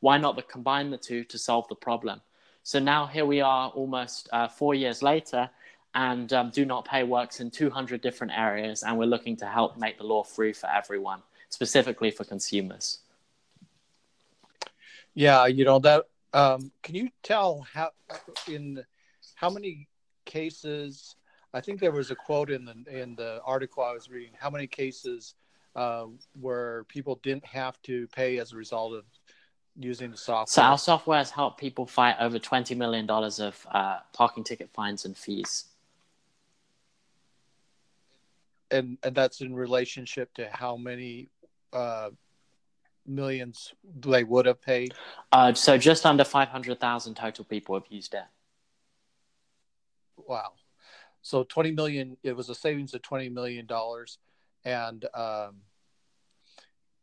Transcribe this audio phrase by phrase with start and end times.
[0.00, 2.20] Why not the, combine the two to solve the problem?
[2.62, 5.50] So now here we are almost uh, four years later,
[5.94, 9.76] and um, Do Not Pay works in 200 different areas, and we're looking to help
[9.76, 12.98] make the law free for everyone, specifically for consumers.
[15.14, 16.04] Yeah, you know that.
[16.32, 17.90] Um, can you tell how
[18.48, 18.82] in
[19.34, 19.88] how many
[20.24, 21.16] cases?
[21.52, 24.32] I think there was a quote in the in the article I was reading.
[24.38, 25.34] How many cases
[25.76, 26.06] uh,
[26.40, 29.04] where people didn't have to pay as a result of
[29.78, 30.46] using the software?
[30.46, 34.70] So our software has helped people fight over twenty million dollars of uh, parking ticket
[34.72, 35.66] fines and fees.
[38.70, 41.28] And and that's in relationship to how many
[41.72, 42.10] uh,
[43.06, 44.94] millions they would have paid?
[45.30, 48.24] Uh, so just under 500,000 total people have used it.
[50.16, 50.52] Wow.
[51.22, 54.18] So 20 million, it was a savings of 20 million dollars.
[54.64, 55.56] And, um,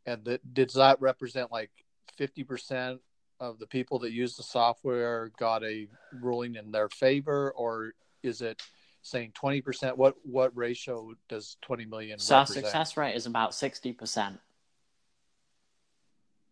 [0.06, 1.70] and the, does that represent like
[2.18, 2.98] 50%
[3.38, 5.86] of the people that use the software got a
[6.20, 8.60] ruling in their favor or is it
[9.02, 14.38] saying 20% what what ratio does 20 million so our success rate is about 60%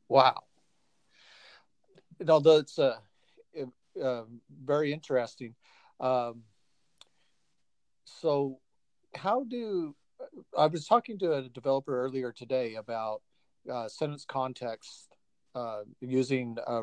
[0.08, 0.42] Wow.
[2.19, 2.97] That's uh,
[4.02, 4.22] uh,
[4.64, 5.54] very interesting.
[6.00, 6.42] Um,
[8.04, 8.58] so,
[9.14, 9.94] how do
[10.56, 13.22] I was talking to a developer earlier today about
[13.70, 15.14] uh, sentence context
[15.54, 16.82] uh, using a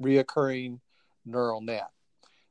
[0.00, 0.80] reoccurring
[1.24, 1.90] neural net.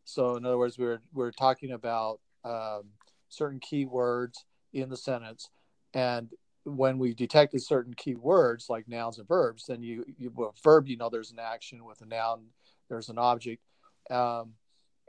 [0.05, 2.83] So, in other words, we're we're talking about um,
[3.29, 5.49] certain keywords in the sentence,
[5.93, 6.29] and
[6.67, 10.97] when we detected certain keywords like nouns and verbs, then you, you a verb, you
[10.97, 12.47] know, there's an action with a noun,
[12.89, 13.63] there's an object.
[14.09, 14.53] Um,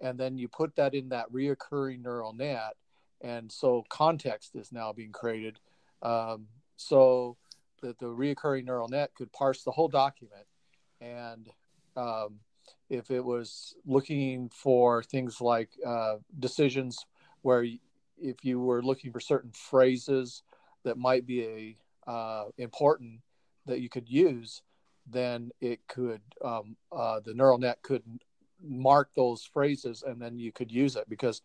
[0.00, 2.75] and then you put that in that reoccurring neural net.
[3.20, 5.59] And so context is now being created.
[6.03, 7.36] Um, so
[7.83, 10.47] that the reoccurring neural net could parse the whole document.
[11.01, 11.48] And
[11.97, 12.41] um,
[12.91, 17.06] if it was looking for things like uh, decisions
[17.43, 17.65] where
[18.21, 20.43] if you were looking for certain phrases
[20.84, 23.21] that might be a uh, important
[23.67, 24.62] that you could use,
[25.06, 28.03] then it could um, uh, the neural net could
[28.62, 31.43] mark those phrases and then you could use it because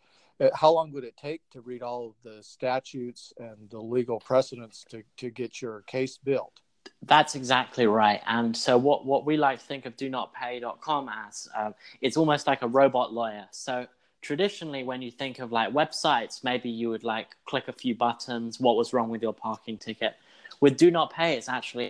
[0.54, 4.84] how long would it take to read all of the statutes and the legal precedents
[4.90, 6.62] to, to get your case built?
[7.02, 8.22] That's exactly right.
[8.28, 12.18] And so, what, what we like to think of do not pay.com as, um, it's
[12.18, 13.46] almost like a robot lawyer.
[13.52, 13.88] So,
[14.24, 18.58] traditionally when you think of like websites maybe you would like click a few buttons
[18.58, 20.16] what was wrong with your parking ticket
[20.62, 21.90] with do not pay it's actually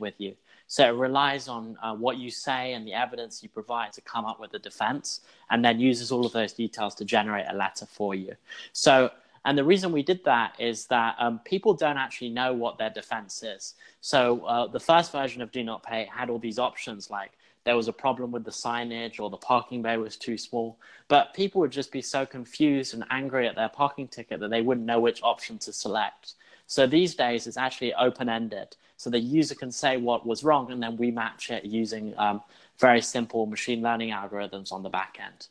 [0.00, 0.34] with you
[0.68, 4.24] so it relies on uh, what you say and the evidence you provide to come
[4.24, 5.20] up with a defense
[5.50, 8.34] and then uses all of those details to generate a letter for you
[8.72, 9.10] so
[9.44, 12.90] and the reason we did that is that um, people don't actually know what their
[12.90, 17.10] defense is so uh, the first version of do not pay had all these options
[17.10, 17.32] like
[17.68, 20.78] there was a problem with the signage or the parking bay was too small.
[21.06, 24.62] But people would just be so confused and angry at their parking ticket that they
[24.62, 26.32] wouldn't know which option to select.
[26.68, 28.76] So these days it's actually open ended.
[28.98, 32.42] So the user can say what was wrong and then we match it using um,
[32.78, 35.48] very simple machine learning algorithms on the back end.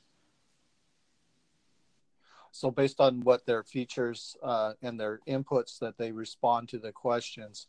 [2.51, 6.91] So based on what their features uh, and their inputs that they respond to the
[6.91, 7.65] questions,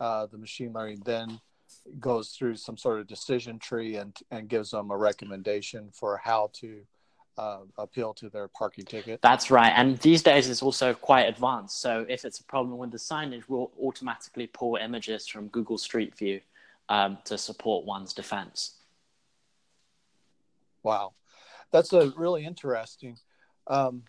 [0.00, 1.40] uh, the machine learning then
[2.00, 6.50] goes through some sort of decision tree and and gives them a recommendation for how
[6.54, 6.80] to
[7.38, 9.20] uh, appeal to their parking ticket.
[9.22, 11.80] That's right, and these days it's also quite advanced.
[11.80, 16.16] So if it's a problem with the signage, we'll automatically pull images from Google Street
[16.16, 16.40] View
[16.88, 18.74] um, to support one's defense.
[20.82, 21.14] Wow,
[21.70, 23.16] that's a really interesting.
[23.66, 24.02] Um,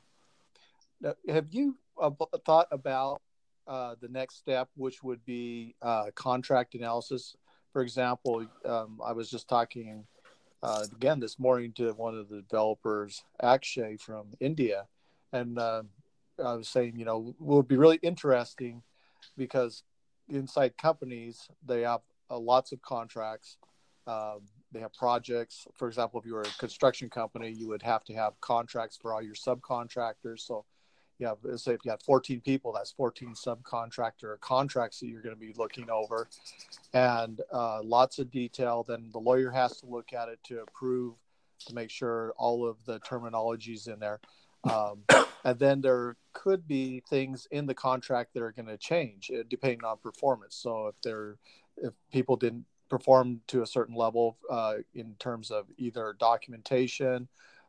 [1.28, 2.12] have you uh,
[2.46, 3.22] thought about
[3.68, 7.36] uh, the next step, which would be uh, contract analysis?
[7.72, 10.06] for example, um, I was just talking
[10.62, 14.88] uh, again this morning to one of the developers, Akshay from India,
[15.32, 15.84] and uh,
[16.44, 18.82] I was saying, you know, will be really interesting
[19.38, 19.84] because
[20.30, 23.58] inside companies they have uh, lots of contracts.
[24.08, 24.42] Um,
[24.72, 25.68] they have projects.
[25.76, 29.14] For example, if you were a construction company, you would have to have contracts for
[29.14, 30.40] all your subcontractors.
[30.40, 30.66] So
[31.20, 35.36] you have say if you have 14 people that's 14 subcontractor contracts that you're going
[35.36, 36.28] to be looking over.
[36.94, 41.16] And uh, lots of detail then the lawyer has to look at it to approve
[41.68, 44.20] to make sure all of the terminology is in there.
[44.64, 45.04] Um,
[45.44, 49.44] and then there could be things in the contract that are going to change uh,
[49.50, 50.56] depending on performance.
[50.56, 51.36] So if they're
[51.78, 57.28] if people didn't perform to a certain level uh, in terms of either documentation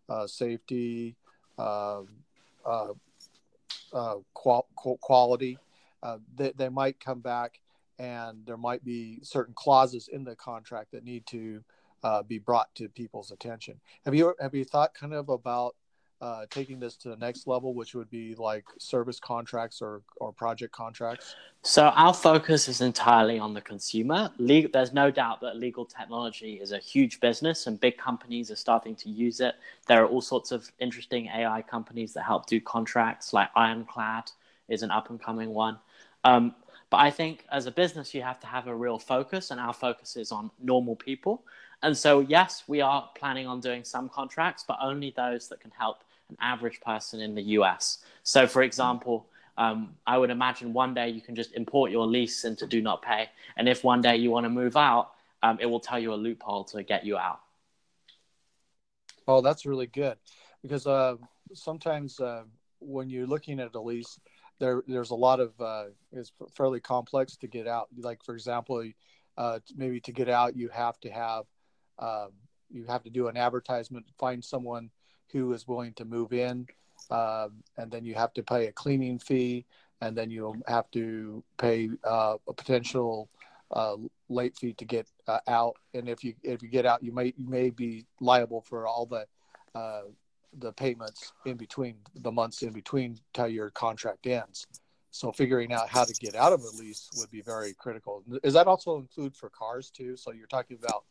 [0.09, 1.15] uh, safety
[1.59, 2.09] um,
[2.65, 2.89] uh,
[3.93, 5.59] uh, qual- quality,
[6.03, 7.61] uh, they, they might come back
[7.99, 11.63] and there might be certain clauses in the contract that need to
[12.03, 13.79] uh, be brought to people's attention.
[14.05, 15.77] Have you have you thought kind of about
[16.21, 20.33] uh, taking this to the next level, which would be like service contracts or, or
[20.33, 21.35] project contracts?
[21.63, 24.31] So our focus is entirely on the consumer.
[24.39, 28.57] Legal, there's no doubt that legal technology is a huge business, and big companies are
[28.57, 29.55] starting to use it.
[29.87, 34.31] There are all sorts of interesting AI companies that help do contracts, like Ironclad
[34.69, 35.79] is an up and coming one.
[36.25, 36.55] Um,
[36.91, 39.73] but I think as a business, you have to have a real focus, and our
[39.73, 41.45] focus is on normal people.
[41.83, 45.71] And so, yes, we are planning on doing some contracts, but only those that can
[45.71, 47.99] help an average person in the US.
[48.23, 49.27] So, for example,
[49.59, 53.03] um, I would imagine one day you can just import your lease into Do Not
[53.03, 53.29] Pay.
[53.57, 55.13] And if one day you want to move out,
[55.43, 57.41] um, it will tell you a loophole to get you out.
[59.29, 60.17] Oh, that's really good.
[60.63, 61.17] Because uh,
[61.53, 62.45] sometimes uh,
[62.81, 64.19] when you're looking at a lease,
[64.59, 67.89] there there's a lot of uh, it's fairly complex to get out.
[67.97, 68.85] Like for example,
[69.37, 71.45] uh, maybe to get out, you have to have
[71.99, 72.31] um,
[72.71, 74.91] you have to do an advertisement, find someone
[75.33, 76.67] who is willing to move in,
[77.11, 79.65] um, and then you have to pay a cleaning fee,
[80.01, 83.29] and then you'll have to pay uh, a potential
[83.73, 83.97] uh,
[84.29, 85.77] late fee to get uh, out.
[85.95, 89.07] And if you if you get out, you may you may be liable for all
[89.07, 89.27] the
[89.75, 90.03] uh,
[90.59, 94.67] the payments in between the months in between till your contract ends.
[95.13, 98.23] So figuring out how to get out of a lease would be very critical.
[98.45, 100.17] Is that also include for cars too?
[100.17, 101.05] So you're talking about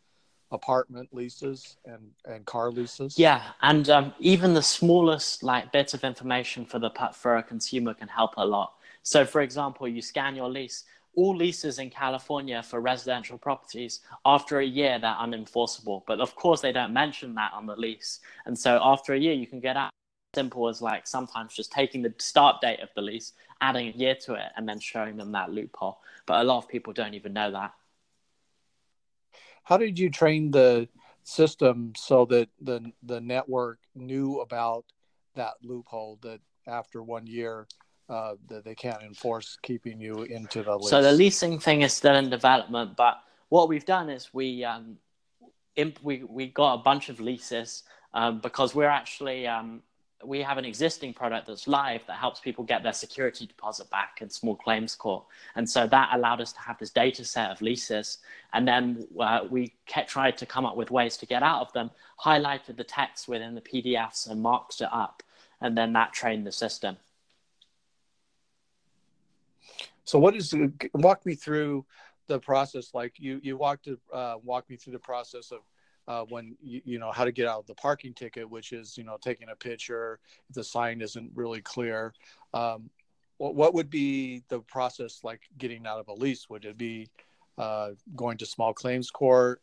[0.51, 3.17] apartment leases and and car leases?
[3.17, 7.93] Yeah and um, even the smallest like bit of information for the for a consumer
[7.93, 8.73] can help a lot.
[9.03, 10.83] So for example you scan your lease.
[11.15, 16.03] All leases in california for residential properties after a year they're unenforceable.
[16.07, 18.19] But of course they don't mention that on the lease.
[18.45, 19.89] And so after a year you can get out.
[20.35, 24.15] Simple as like sometimes just taking the start date of the lease adding a year
[24.15, 25.99] to it and then showing them that loophole.
[26.27, 27.73] But a lot of people don't even know that
[29.69, 30.89] how did you train the
[31.23, 34.83] system so that the the network knew about
[35.35, 37.67] that loophole that after one year
[38.09, 40.89] uh, that they can't enforce keeping you into the lease?
[40.89, 44.97] So the leasing thing is still in development, but what we've done is we um,
[45.75, 47.83] imp- we we got a bunch of leases
[48.15, 49.83] um, because we're actually um,
[50.23, 54.19] we have an existing product that's live that helps people get their security deposit back
[54.21, 55.23] in small claims court.
[55.55, 58.17] And so that allowed us to have this data set of leases.
[58.51, 61.71] And then uh, we kept trying to come up with ways to get out of
[61.71, 61.89] them,
[62.23, 65.23] highlighted the text within the PDFs and marked it up.
[65.61, 66.97] And then that trained the system.
[70.03, 70.53] So what is
[70.93, 71.85] walk me through
[72.27, 72.93] the process?
[72.93, 75.59] Like you, you walked, uh, walk me through the process of
[76.09, 78.97] uh, when you, you know how to get out of the parking ticket, which is
[78.97, 80.19] you know taking a picture
[80.49, 82.13] if the sign isn't really clear.
[82.53, 82.89] Um,
[83.37, 86.49] what, what would be the process like getting out of a lease?
[86.49, 87.09] Would it be
[87.57, 89.61] uh, going to small claims court,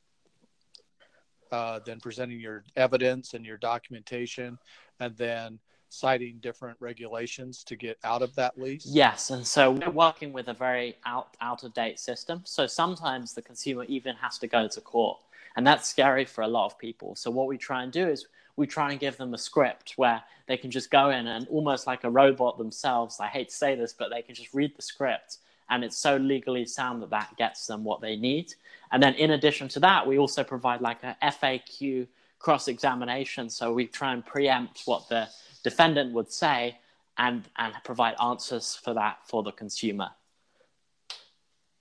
[1.51, 4.57] uh, then presenting your evidence and your documentation,
[5.01, 5.59] and then
[5.89, 8.87] citing different regulations to get out of that lease?
[8.87, 12.43] Yes, and so we're working with a very out out of date system.
[12.45, 15.19] So sometimes the consumer even has to go to court
[15.57, 17.15] and that's scary for a lot of people.
[17.17, 18.27] So what we try and do is
[18.57, 21.87] we try and give them a script where they can just go in and almost
[21.87, 23.21] like a robot themselves.
[23.21, 25.39] I hate to say this, but they can just read the script
[25.69, 28.55] and it's so legally sound that that gets them what they need.
[28.93, 32.07] And then in addition to that, we also provide like a FAQ
[32.39, 33.51] cross examination.
[33.51, 35.29] So we try and preempt what the
[35.65, 36.79] defendant would say
[37.19, 40.11] and, and provide answers for that for the consumer.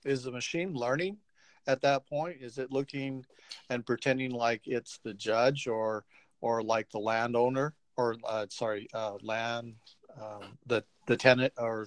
[0.04, 1.18] Is the machine learning
[1.66, 2.38] at that point?
[2.40, 3.24] Is it looking
[3.70, 6.04] and pretending like it's the judge or
[6.40, 9.74] or like the landowner or uh, sorry, uh, land
[10.20, 11.86] um, the the tenant or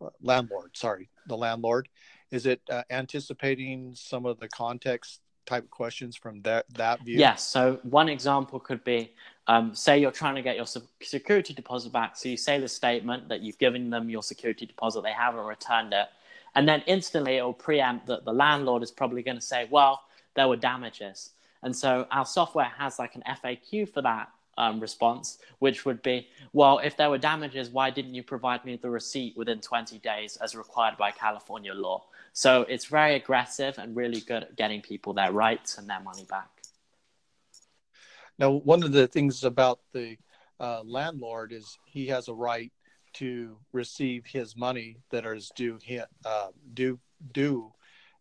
[0.00, 0.76] uh, landlord?
[0.76, 1.88] Sorry, the landlord.
[2.30, 7.18] Is it uh, anticipating some of the context type questions from that that view?
[7.18, 7.42] Yes.
[7.42, 9.12] So one example could be,
[9.46, 10.66] um, say you're trying to get your
[11.02, 12.16] security deposit back.
[12.16, 15.94] So you say the statement that you've given them your security deposit, they haven't returned
[15.94, 16.08] it.
[16.58, 20.02] And then instantly it will preempt that the landlord is probably going to say, well,
[20.34, 21.30] there were damages.
[21.62, 26.26] And so our software has like an FAQ for that um, response, which would be,
[26.52, 30.34] well, if there were damages, why didn't you provide me the receipt within 20 days
[30.38, 32.02] as required by California law?
[32.32, 36.26] So it's very aggressive and really good at getting people their rights and their money
[36.28, 36.50] back.
[38.36, 40.16] Now, one of the things about the
[40.58, 42.72] uh, landlord is he has a right
[43.14, 45.78] to receive his money that is due
[46.24, 46.98] uh, due
[47.32, 47.72] due,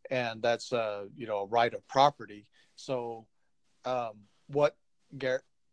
[0.09, 2.45] and that's uh, you know a right of property.
[2.75, 3.25] So,
[3.85, 4.13] um,
[4.47, 4.75] what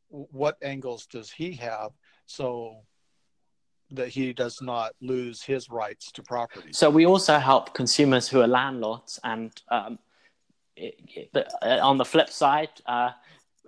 [0.08, 1.90] what angles does he have?
[2.26, 2.82] So
[3.90, 6.72] that he does not lose his rights to property.
[6.72, 9.98] So we also help consumers who are landlords, and um,
[10.76, 10.94] it,
[11.34, 13.10] it, uh, on the flip side, uh,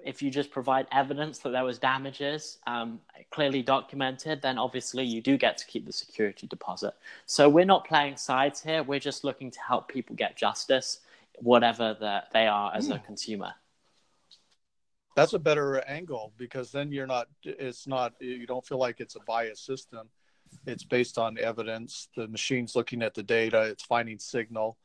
[0.06, 5.20] if you just provide evidence that there was damages um, clearly documented, then obviously you
[5.20, 6.94] do get to keep the security deposit.
[7.26, 8.84] So we're not playing sides here.
[8.84, 11.00] We're just looking to help people get justice,
[11.40, 12.92] whatever that they are as mm.
[12.94, 13.04] a hmm.
[13.04, 13.52] consumer.
[15.16, 17.26] That's a better angle because then you're not.
[17.42, 18.12] It's not.
[18.20, 20.08] You don't feel like it's a biased system.
[20.66, 22.08] It's based on evidence.
[22.14, 23.62] The machine's looking at the data.
[23.62, 24.76] It's finding signal.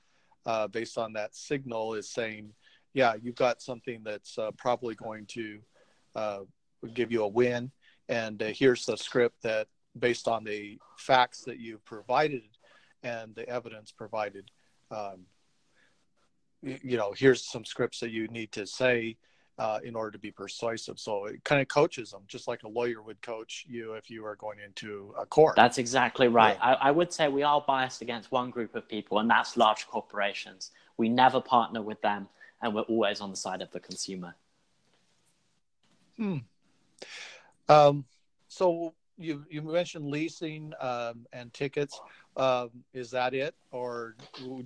[0.46, 2.54] Uh, based on that signal, is saying
[2.94, 5.60] yeah, you've got something that's uh, probably going to
[6.16, 6.40] uh,
[6.94, 7.72] give you a win.
[8.10, 9.68] And uh, here's the script that,
[9.98, 12.44] based on the facts that you've provided
[13.04, 14.50] and the evidence provided,
[14.90, 15.26] um,
[16.62, 19.18] you, you, know, here's some scripts that you need to say
[19.58, 21.00] uh, in order to be persuasive.
[21.00, 24.26] So it kind of coaches them, just like a lawyer would coach you if you
[24.26, 25.56] are going into a court.
[25.56, 26.58] That's exactly right.
[26.58, 26.76] Yeah.
[26.82, 29.88] I, I would say we are biased against one group of people, and that's large
[29.88, 30.72] corporations.
[30.98, 32.28] We never partner with them
[32.62, 34.36] and we're always on the side of the consumer.
[36.18, 36.38] Hmm.
[37.68, 38.06] Um,
[38.48, 42.00] so you you mentioned leasing um, and tickets.
[42.38, 44.16] Um, is that it, or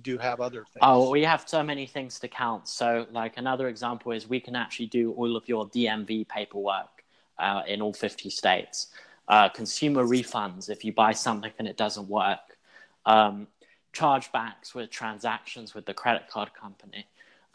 [0.02, 0.82] do you have other things?
[0.82, 2.68] Oh, we have so many things to count.
[2.68, 7.04] So, like another example is we can actually do all of your DMV paperwork
[7.38, 8.88] uh, in all 50 states.
[9.28, 12.56] Uh, consumer refunds if you buy something and it doesn't work.
[13.04, 13.48] Um,
[13.92, 17.06] chargebacks with transactions with the credit card company.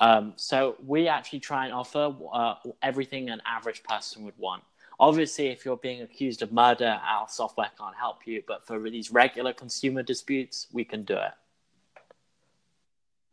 [0.02, 4.64] Um, so we actually try and offer uh, everything an average person would want.
[5.00, 8.42] Obviously, if you're being accused of murder, our software can't help you.
[8.48, 11.32] But for these regular consumer disputes, we can do it.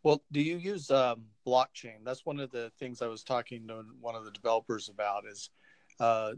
[0.03, 2.05] Well, do you use um, blockchain?
[2.05, 5.51] That's one of the things I was talking to one of the developers about is
[6.01, 6.33] uh,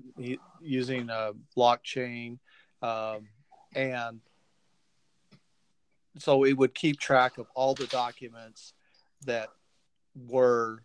[0.60, 2.38] using a blockchain,
[2.82, 3.28] um,
[3.74, 4.20] and
[6.18, 8.72] so it would keep track of all the documents
[9.26, 9.50] that
[10.28, 10.82] were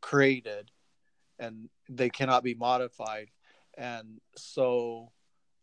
[0.00, 0.70] created
[1.38, 3.30] and they cannot be modified.
[3.76, 5.12] And so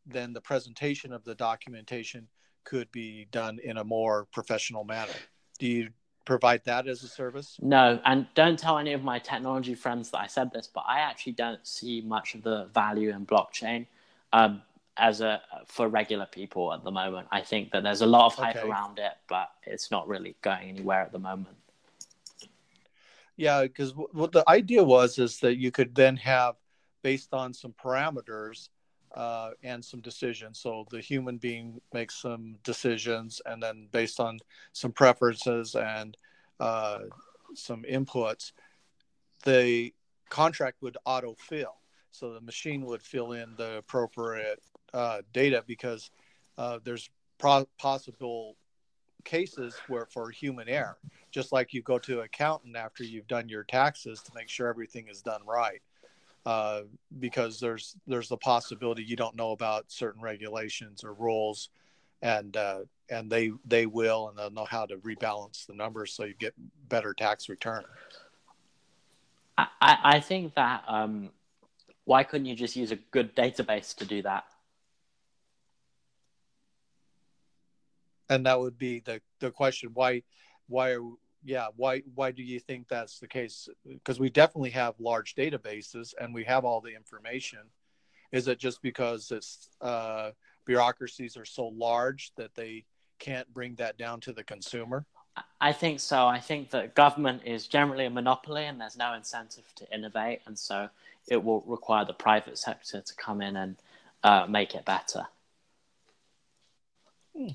[0.05, 2.27] then the presentation of the documentation
[2.63, 5.11] could be done in a more professional manner.
[5.59, 5.89] Do you
[6.25, 7.57] provide that as a service?
[7.61, 10.99] No, and don't tell any of my technology friends that I said this, but I
[10.99, 13.85] actually don't see much of the value in blockchain
[14.33, 14.61] um,
[14.97, 17.27] as a for regular people at the moment.
[17.31, 18.67] I think that there's a lot of hype okay.
[18.67, 21.55] around it, but it's not really going anywhere at the moment.
[23.37, 26.55] Yeah, because what the idea was is that you could then have,
[27.01, 28.69] based on some parameters
[29.13, 30.59] uh, and some decisions.
[30.59, 34.39] So the human being makes some decisions, and then based on
[34.73, 36.17] some preferences and
[36.59, 36.99] uh,
[37.55, 38.53] some inputs,
[39.43, 39.93] the
[40.29, 41.75] contract would autofill.
[42.11, 44.61] So the machine would fill in the appropriate
[44.93, 46.09] uh, data because
[46.57, 48.55] uh, there's pro- possible
[49.25, 50.97] cases where for human error
[51.31, 54.67] just like you go to an accountant after you've done your taxes to make sure
[54.67, 55.81] everything is done right
[56.45, 56.81] uh,
[57.19, 61.69] because there's there's the possibility you don't know about certain regulations or rules
[62.21, 66.23] and uh, and they they will and they'll know how to rebalance the numbers so
[66.23, 66.53] you get
[66.87, 67.83] better tax return.
[69.57, 71.31] I i think that um,
[72.05, 74.45] why couldn't you just use a good database to do that
[78.29, 80.23] and that would be the the question why
[80.67, 81.01] why are
[81.43, 83.69] yeah why why do you think that's the case?
[83.87, 87.59] Because we definitely have large databases and we have all the information.
[88.31, 90.31] Is it just because it's uh,
[90.65, 92.85] bureaucracies are so large that they
[93.19, 95.05] can't bring that down to the consumer?
[95.61, 96.27] I think so.
[96.27, 100.41] I think that government is generally a monopoly and there's no incentive to innovate.
[100.45, 100.89] And so
[101.27, 103.75] it will require the private sector to come in and
[104.23, 105.27] uh, make it better.
[107.35, 107.49] Hmm.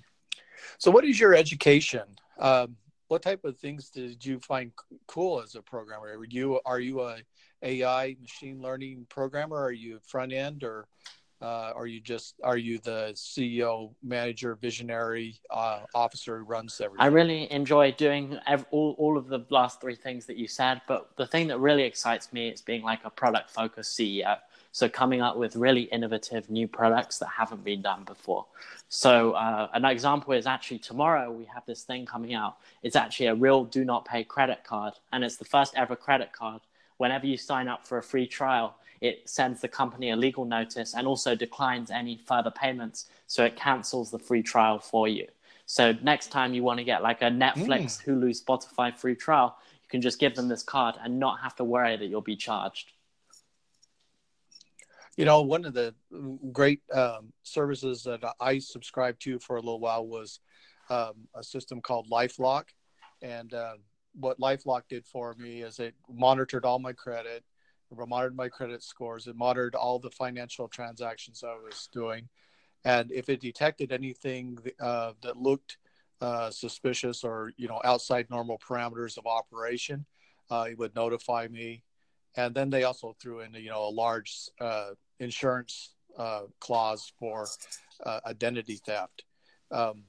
[0.80, 2.04] So, what is your education?
[2.38, 2.74] Um,
[3.08, 4.72] what type of things did you find
[5.06, 6.06] cool as a programmer?
[6.16, 7.18] Are you are you a
[7.62, 9.58] AI machine learning programmer?
[9.58, 10.88] Are you front end or
[11.42, 17.02] uh, are you just are you the CEO, manager, visionary uh, officer who runs everything?
[17.02, 20.82] I really enjoy doing every, all all of the last three things that you said,
[20.86, 24.36] but the thing that really excites me is being like a product focused CEO.
[24.72, 28.46] So coming up with really innovative new products that haven't been done before.
[28.88, 32.58] So uh, an example is actually tomorrow we have this thing coming out.
[32.82, 36.32] It's actually a real do not pay credit card, and it's the first ever credit
[36.32, 36.60] card.
[36.98, 40.94] Whenever you sign up for a free trial, it sends the company a legal notice
[40.94, 43.06] and also declines any further payments.
[43.26, 45.26] So it cancels the free trial for you.
[45.66, 48.04] So next time you want to get like a Netflix, mm.
[48.04, 51.64] Hulu, Spotify free trial, you can just give them this card and not have to
[51.64, 52.92] worry that you'll be charged.
[55.16, 55.94] You know, one of the
[56.52, 60.40] great um, services that I subscribed to for a little while was
[60.88, 62.64] um, a system called LifeLock,
[63.20, 63.74] and uh,
[64.14, 67.44] what LifeLock did for me is it monitored all my credit, it
[68.06, 72.28] monitored my credit scores, it monitored all the financial transactions I was doing,
[72.84, 75.78] and if it detected anything uh, that looked
[76.20, 80.04] uh, suspicious or you know outside normal parameters of operation,
[80.50, 81.82] uh, it would notify me.
[82.36, 87.46] And then they also threw in you know a large uh, insurance uh, clause for
[88.04, 89.24] uh, identity theft.
[89.70, 90.04] Um,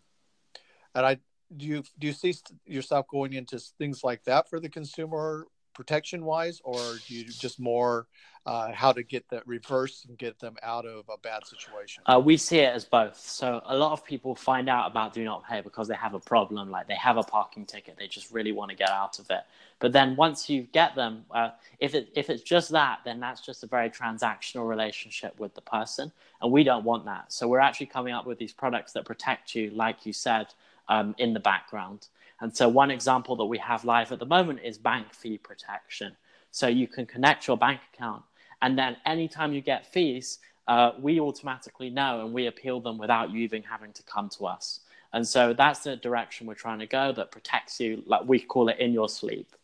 [0.94, 1.18] and I
[1.56, 2.36] do you do you see
[2.66, 7.60] yourself going into things like that for the consumer protection wise, or do you just
[7.60, 8.08] more
[8.46, 12.04] uh, how to get that reverse and get them out of a bad situation?
[12.06, 13.20] Uh, we see it as both.
[13.20, 16.20] So a lot of people find out about do not pay because they have a
[16.20, 19.30] problem, like they have a parking ticket, they just really want to get out of
[19.30, 19.42] it.
[19.80, 23.42] But then once you get them, uh, if it if it's just that, then that's
[23.42, 26.12] just a very transactional relationship with the person,
[26.42, 27.32] and we don't want that.
[27.32, 30.48] So we're actually coming up with these products that protect you, like you said,
[30.88, 32.08] um, in the background.
[32.42, 36.16] And so one example that we have live at the moment is bank fee protection.
[36.52, 38.24] So you can connect your bank account,
[38.62, 43.32] and then anytime you get fees, uh, we automatically know and we appeal them without
[43.32, 44.82] you even having to come to us.
[45.14, 48.70] And so that's the direction we're trying to go that protects you, like we call
[48.70, 49.56] it in your sleep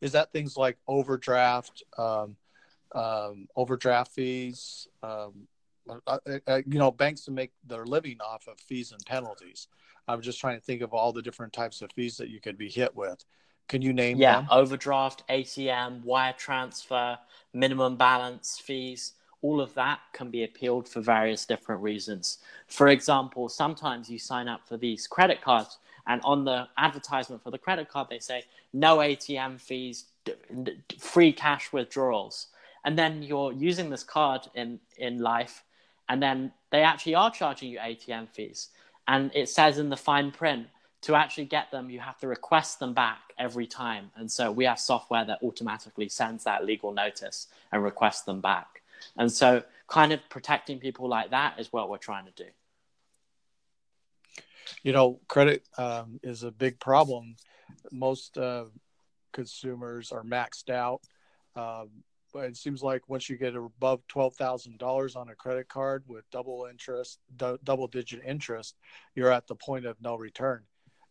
[0.00, 2.36] is that things like overdraft, um,
[2.94, 4.88] um, overdraft fees?
[5.02, 5.48] Um,
[6.06, 6.18] uh,
[6.48, 9.68] uh, you know, banks to make their living off of fees and penalties.
[10.08, 12.58] I'm just trying to think of all the different types of fees that you could
[12.58, 13.24] be hit with.
[13.68, 14.48] Can you name yeah, them?
[14.50, 17.18] overdraft, ATM, wire transfer,
[17.52, 19.14] minimum balance fees.
[19.42, 22.38] All of that can be appealed for various different reasons.
[22.68, 27.50] For example, sometimes you sign up for these credit cards and on the advertisement for
[27.50, 30.06] the credit card, they say no ATM fees,
[30.98, 32.48] free cash withdrawals.
[32.84, 35.64] And then you're using this card in, in life,
[36.08, 38.68] and then they actually are charging you ATM fees.
[39.08, 40.68] And it says in the fine print,
[41.02, 44.10] to actually get them, you have to request them back every time.
[44.16, 48.82] And so we have software that automatically sends that legal notice and requests them back.
[49.16, 52.50] And so, kind of protecting people like that is what we're trying to do
[54.82, 57.36] you know, credit um, is a big problem.
[57.90, 58.64] Most uh,
[59.32, 61.00] consumers are maxed out.
[61.54, 61.88] Um,
[62.36, 66.04] but it seems like once you get above twelve thousand dollars on a credit card
[66.06, 68.76] with double interest, d- double digit interest,
[69.14, 70.62] you're at the point of no return.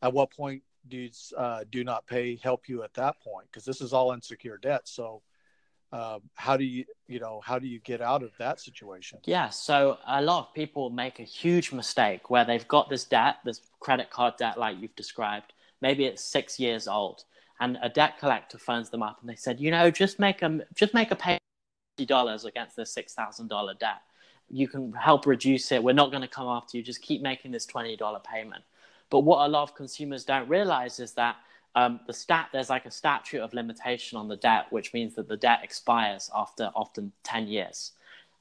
[0.03, 3.47] At what point do you, uh, do not pay help you at that point?
[3.47, 4.81] Because this is all unsecured debt.
[4.83, 5.23] So
[5.91, 9.49] um, how do you you know how do you get out of that situation yeah
[9.49, 13.61] so a lot of people make a huge mistake where they've got this debt this
[13.79, 17.23] credit card debt like you've described maybe it's six years old
[17.59, 20.59] and a debt collector phones them up and they said you know just make a
[20.75, 21.37] just make a pay
[22.05, 24.01] dollars against this six thousand dollar debt
[24.49, 27.51] you can help reduce it we're not going to come after you just keep making
[27.51, 28.63] this $20 payment
[29.09, 31.37] but what a lot of consumers don't realize is that
[31.75, 35.27] um, the stat there's like a statute of limitation on the debt, which means that
[35.27, 37.91] the debt expires after often ten years,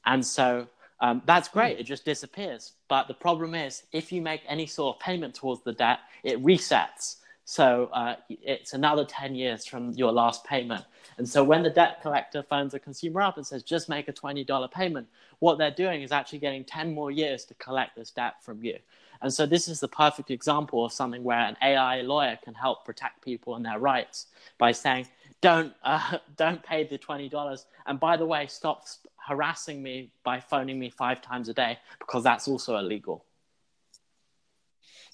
[0.06, 0.68] and so
[1.00, 1.78] um, that's great.
[1.78, 2.72] It just disappears.
[2.88, 6.42] But the problem is, if you make any sort of payment towards the debt, it
[6.42, 7.16] resets.
[7.44, 10.84] So uh, it's another 10 years from your last payment.
[11.18, 14.12] And so when the debt collector phones a consumer up and says, just make a
[14.12, 15.06] $20 payment,
[15.40, 18.78] what they're doing is actually getting 10 more years to collect this debt from you.
[19.20, 22.84] And so this is the perfect example of something where an AI lawyer can help
[22.84, 24.26] protect people and their rights
[24.58, 25.06] by saying,
[25.44, 30.40] don't uh, don't pay the twenty dollars, and by the way, stop harassing me by
[30.40, 33.24] phoning me five times a day because that's also illegal.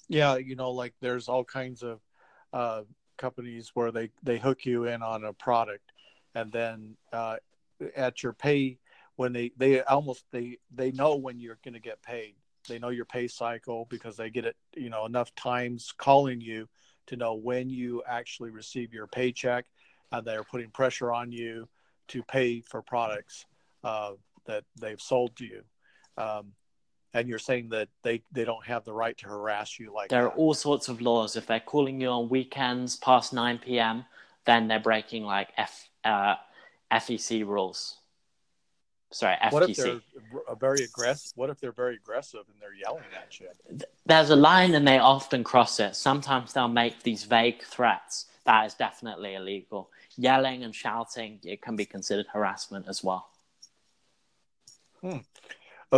[0.07, 1.99] Yeah, you know, like there's all kinds of
[2.53, 2.81] uh,
[3.17, 5.91] companies where they they hook you in on a product,
[6.35, 7.37] and then uh,
[7.95, 8.77] at your pay
[9.15, 12.35] when they they almost they they know when you're going to get paid.
[12.67, 16.67] They know your pay cycle because they get it you know enough times calling you
[17.07, 19.65] to know when you actually receive your paycheck
[20.11, 21.67] and they're putting pressure on you
[22.09, 23.45] to pay for products
[23.83, 24.11] uh,
[24.45, 25.61] that they've sold to you.
[26.17, 26.53] Um,
[27.13, 30.23] and you're saying that they, they don't have the right to harass you like there
[30.23, 30.27] that.
[30.29, 34.05] are all sorts of laws if they're calling you on weekends past 9 p.m
[34.45, 36.35] then they're breaking like F, uh,
[36.91, 37.97] fec rules
[39.11, 39.51] sorry, FTC.
[39.51, 41.31] What if they're very aggressive?
[41.35, 43.47] What if they're very aggressive and they're yelling at you?
[44.05, 45.95] There's a line, and they often cross it.
[45.95, 48.25] Sometimes they'll make these vague threats.
[48.45, 49.89] That is definitely illegal.
[50.17, 53.29] Yelling and shouting, it can be considered harassment as well.
[55.01, 55.17] Hmm.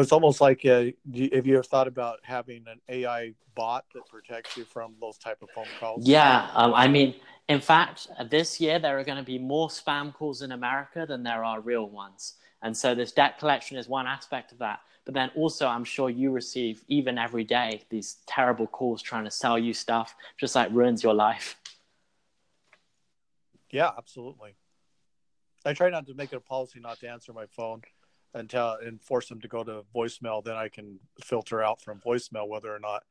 [0.01, 4.57] It's almost like uh, have you ever thought about having an AI bot that protects
[4.57, 6.07] you from those type of phone calls?
[6.07, 7.15] Yeah, um, I mean,
[7.47, 11.23] in fact, this year there are going to be more spam calls in America than
[11.23, 14.79] there are real ones, and so this debt collection is one aspect of that.
[15.05, 19.31] But then also, I'm sure you receive even every day these terrible calls trying to
[19.31, 21.57] sell you stuff, just like ruins your life.
[23.69, 24.55] Yeah, absolutely.
[25.65, 27.81] I try not to make it a policy not to answer my phone
[28.33, 30.43] until and force them to go to voicemail.
[30.43, 33.03] Then I can filter out from voicemail whether or not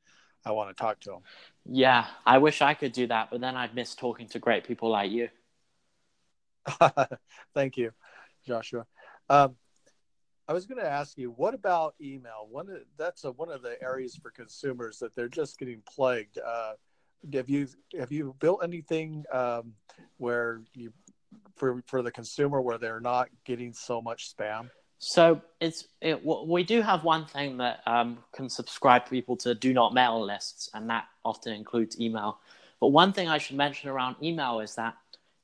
[0.44, 1.20] I want to talk to them.
[1.64, 4.90] Yeah, I wish I could do that, but then I'd miss talking to great people
[4.90, 5.28] like you.
[7.54, 7.92] Thank you,
[8.46, 8.87] Joshua.
[9.28, 9.56] Um,
[10.48, 12.48] I was going to ask you, what about email?
[12.50, 16.38] One of, that's a, one of the areas for consumers that they're just getting plagued.
[16.38, 16.72] Uh,
[17.32, 19.74] have you have you built anything um,
[20.18, 20.92] where you
[21.54, 24.68] for for the consumer where they're not getting so much spam?
[25.04, 29.74] So it's it, we do have one thing that um, can subscribe people to do
[29.74, 32.38] not mail lists, and that often includes email.
[32.78, 34.94] But one thing I should mention around email is that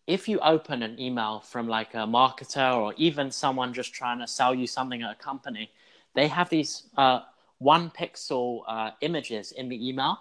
[0.07, 4.29] if you open an email from like a marketer or even someone just trying to
[4.29, 5.73] sell you something at a company,
[6.15, 7.23] they have these uh,
[7.59, 10.21] one pixel uh, images in the email,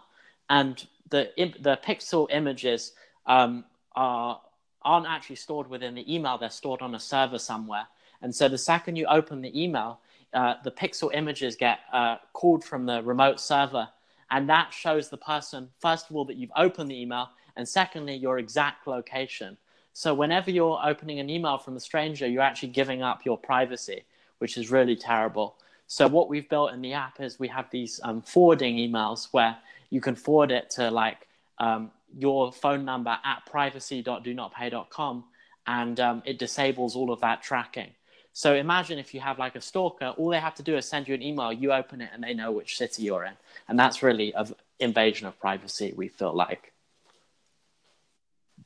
[0.50, 2.94] and the the pixel images
[3.28, 4.42] um, are
[4.82, 7.86] aren't actually stored within the email; they're stored on a server somewhere
[8.22, 10.00] and so the second you open the email,
[10.34, 13.88] uh, the pixel images get uh, called from the remote server.
[14.30, 18.16] And that shows the person, first of all, that you've opened the email, and secondly,
[18.16, 19.58] your exact location.
[19.94, 24.04] So whenever you're opening an email from a stranger, you're actually giving up your privacy,
[24.40, 25.56] which is really terrible.
[25.88, 29.58] So what we've built in the app is we have these um, forwarding emails where
[29.90, 31.28] you can forward it to like
[31.60, 35.24] um, your phone number at privacy.donotpay.com,
[35.66, 37.90] and um, it disables all of that tracking.
[38.38, 41.08] So imagine if you have like a stalker, all they have to do is send
[41.08, 43.34] you an email, you open it, and they know which city you're in.
[43.68, 46.72] And that's really an invasion of privacy, we feel like.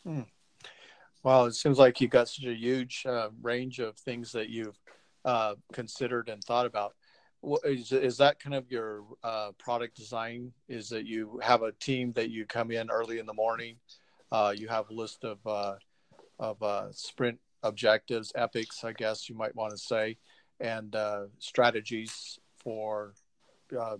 [0.03, 0.23] Hmm.
[1.23, 4.77] Well, it seems like you've got such a huge uh, range of things that you've
[5.23, 6.93] uh, considered and thought about.
[7.63, 10.51] Is, is that kind of your uh, product design?
[10.67, 13.77] Is that you have a team that you come in early in the morning?
[14.33, 15.75] Uh, you have a list of uh,
[16.39, 20.17] of uh, sprint objectives, epics, I guess you might want to say,
[20.59, 23.13] and uh, strategies for
[23.77, 23.97] uh,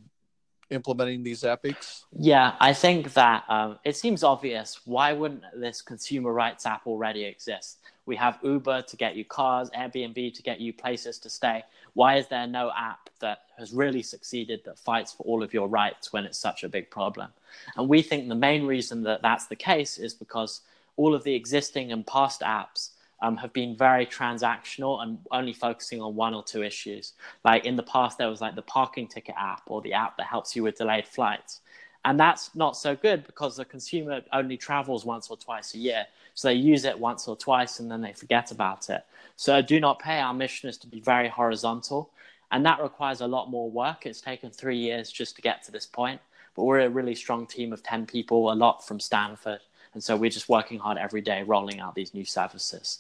[0.71, 2.05] implementing these epics?
[2.17, 4.81] Yeah, I think that um, it seems obvious.
[4.85, 7.79] Why wouldn't this consumer rights app already exist?
[8.05, 11.63] We have Uber to get you cars, Airbnb to get you places to stay.
[11.93, 15.67] Why is there no app that has really succeeded that fights for all of your
[15.67, 17.29] rights when it's such a big problem?
[17.75, 20.61] And we think the main reason that that's the case is because
[20.97, 26.01] all of the existing and past apps um, have been very transactional and only focusing
[26.01, 27.13] on one or two issues.
[27.45, 30.27] Like in the past, there was like the parking ticket app or the app that
[30.27, 31.61] helps you with delayed flights.
[32.03, 36.05] And that's not so good because the consumer only travels once or twice a year.
[36.33, 39.05] So they use it once or twice and then they forget about it.
[39.35, 40.19] So do not pay.
[40.19, 42.09] Our mission is to be very horizontal.
[42.51, 44.05] And that requires a lot more work.
[44.05, 46.19] It's taken three years just to get to this point.
[46.55, 49.59] But we're a really strong team of 10 people, a lot from Stanford.
[49.93, 52.99] And so we're just working hard every day rolling out these new services.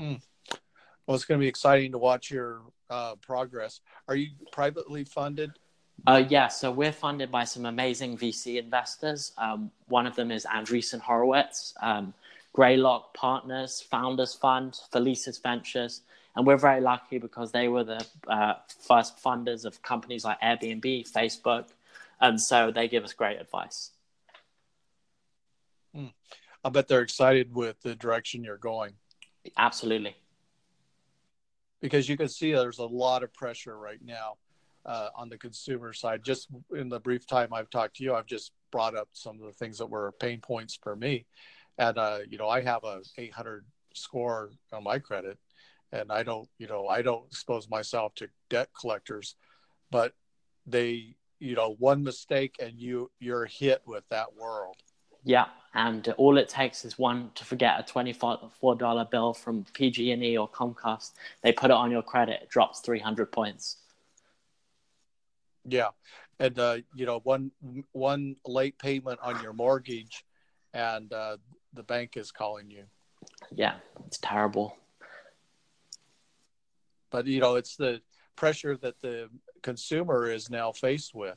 [0.00, 0.20] Mm.
[1.06, 3.80] Well, it's going to be exciting to watch your uh, progress.
[4.08, 5.52] Are you privately funded?
[6.06, 9.32] Uh, yeah, so we're funded by some amazing VC investors.
[9.36, 12.14] Um, one of them is Andreessen Horowitz, um,
[12.54, 16.02] Greylock Partners, Founders Fund, Felicis Ventures.
[16.36, 21.10] And we're very lucky because they were the uh, first funders of companies like Airbnb,
[21.10, 21.66] Facebook.
[22.20, 23.90] And so they give us great advice.
[25.94, 26.12] Mm.
[26.64, 28.92] I bet they're excited with the direction you're going.
[29.56, 30.16] Absolutely.
[31.80, 34.36] Because you can see there's a lot of pressure right now
[34.84, 36.22] uh, on the consumer side.
[36.22, 39.46] Just in the brief time I've talked to you, I've just brought up some of
[39.46, 41.26] the things that were pain points for me.
[41.78, 45.38] And, uh, you know, I have a 800 score on my credit
[45.92, 49.34] and I don't, you know, I don't expose myself to debt collectors,
[49.90, 50.14] but
[50.66, 54.76] they, you know, one mistake and you, you're hit with that world.
[55.24, 60.36] Yeah, and all it takes is one to forget a twenty-four dollar bill from PG&E
[60.36, 61.12] or Comcast.
[61.42, 63.76] They put it on your credit, it drops three hundred points.
[65.64, 65.90] Yeah,
[66.38, 67.52] and uh, you know one
[67.92, 70.24] one late payment on your mortgage,
[70.74, 71.36] and uh,
[71.74, 72.84] the bank is calling you.
[73.52, 73.74] Yeah,
[74.06, 74.76] it's terrible.
[77.10, 78.00] But you know, it's the
[78.36, 79.28] pressure that the
[79.62, 81.36] consumer is now faced with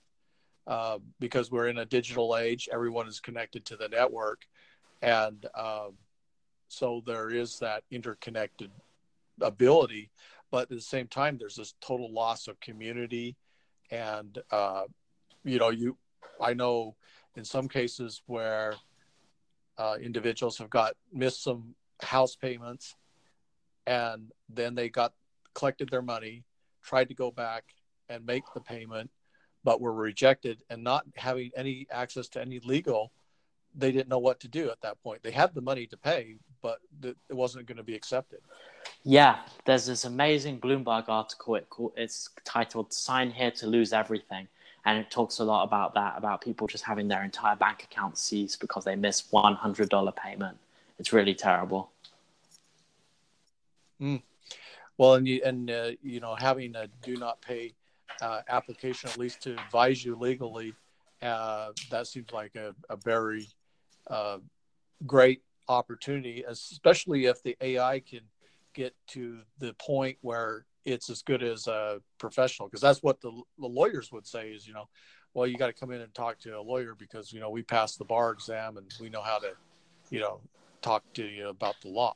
[0.68, 2.70] uh, because we're in a digital age.
[2.72, 4.46] Everyone is connected to the network,
[5.02, 5.94] and um,
[6.68, 8.72] so there is that interconnected
[9.42, 10.10] ability.
[10.52, 13.36] but at the same time, there's this total loss of community,
[13.92, 14.84] and uh,
[15.44, 15.98] you know, you
[16.40, 16.96] I know
[17.36, 18.76] in some cases where
[19.78, 22.96] uh, individuals have got missed some house payments,
[23.86, 25.14] and then they got
[25.54, 26.44] collected their money,
[26.84, 27.64] tried to go back
[28.10, 29.10] and make the payment,
[29.64, 33.12] but were rejected, and not having any access to any legal
[33.76, 35.24] they didn't know what to do at that point.
[35.24, 38.40] They had the money to pay, but it wasn't going to be accepted.
[39.04, 41.56] Yeah, there's this amazing Bloomberg article.
[41.56, 44.48] It called, it's titled "Sign Here to Lose Everything,"
[44.86, 48.18] and it talks a lot about that, about people just having their entire bank account
[48.18, 50.58] seized because they hundred dollar payment.
[51.00, 51.90] It's really terrible.
[54.02, 54.22] Mm.
[54.98, 57.74] Well, and you and uh, you know having a do not pay
[58.22, 60.74] uh, application at least to advise you legally,
[61.22, 63.48] uh, that seems like a, a very
[64.08, 64.38] uh,
[65.06, 68.22] great opportunity, especially if the AI can
[68.74, 72.68] get to the point where it's as good as a professional.
[72.68, 74.88] Because that's what the, the lawyers would say is, you know,
[75.34, 77.64] well, you got to come in and talk to a lawyer because you know we
[77.64, 79.54] passed the bar exam and we know how to,
[80.10, 80.40] you know,
[80.82, 82.16] talk to you about the law.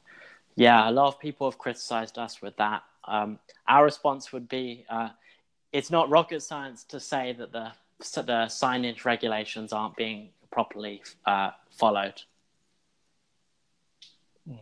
[0.56, 2.84] Yeah, a lot of people have criticized us with that.
[3.06, 5.10] Um, our response would be, uh,
[5.72, 11.52] it's not rocket science to say that the the signage regulations aren't being properly uh,
[11.72, 12.22] followed.
[14.48, 14.56] Hmm.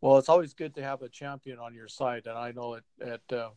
[0.00, 2.84] Well, it's always good to have a champion on your side, and I know it.
[3.00, 3.50] At, uh,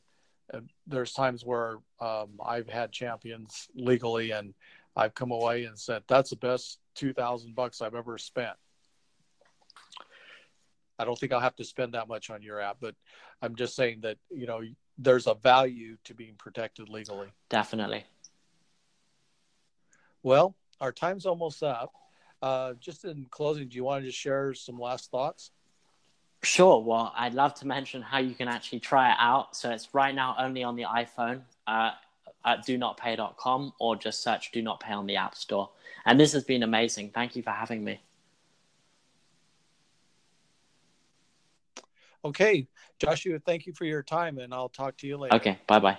[0.86, 4.54] there's times where um, I've had champions legally, and
[4.96, 8.56] I've come away and said that's the best two thousand bucks I've ever spent.
[11.00, 12.96] I don't think I'll have to spend that much on your app, but
[13.42, 14.62] I'm just saying that you know
[14.98, 17.30] there's a value to being protected legally.
[17.50, 18.06] Definitely.
[20.24, 21.94] Well, our time's almost up.
[22.42, 25.52] Uh, just in closing, do you want to just share some last thoughts?
[26.44, 26.82] Sure.
[26.82, 29.56] Well, I'd love to mention how you can actually try it out.
[29.56, 31.92] So it's right now only on the iPhone uh,
[32.46, 35.70] at do not pay.com or just search do not pay on the App Store.
[36.06, 37.10] And this has been amazing.
[37.10, 38.00] Thank you for having me.
[42.26, 42.68] Okay.
[43.00, 45.36] Joshua, thank you for your time, and I'll talk to you later.
[45.36, 45.60] Okay.
[45.68, 45.98] Bye bye.